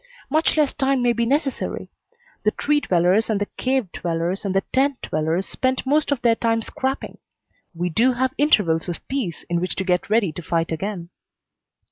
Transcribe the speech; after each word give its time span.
Much 0.31 0.57
less 0.57 0.73
time 0.73 1.03
may 1.03 1.13
be 1.13 1.27
necessary. 1.27 1.87
The 2.43 2.49
tree 2.49 2.79
dwellers 2.79 3.29
and 3.29 3.39
the 3.39 3.45
cave 3.55 3.91
dwellers 3.91 4.43
and 4.43 4.55
the 4.55 4.63
tent 4.73 4.99
dwellers 5.03 5.45
spent 5.45 5.85
most 5.85 6.11
of 6.11 6.23
their 6.23 6.33
time 6.33 6.63
scrapping. 6.63 7.19
We 7.75 7.89
do 7.89 8.13
have 8.13 8.33
intervals 8.39 8.89
of 8.89 9.07
peace 9.07 9.43
in 9.47 9.61
which 9.61 9.75
to 9.75 9.83
get 9.83 10.09
ready 10.09 10.31
to 10.31 10.41
fight 10.41 10.71
again." 10.71 11.09